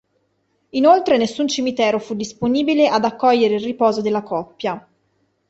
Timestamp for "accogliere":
3.05-3.53